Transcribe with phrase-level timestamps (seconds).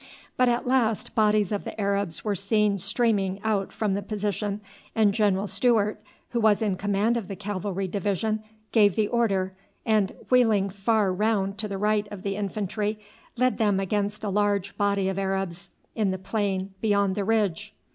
[0.35, 4.59] But at last bodies of the Arabs were seen streaming out from the position,
[4.95, 8.41] and General Stewart, who was in command of the cavalry division,
[8.71, 9.53] gave the order,
[9.85, 12.97] and, wheeling far round to the right of the infantry,
[13.37, 17.75] led them against a large body of Arabs in the plain beyond the ridge.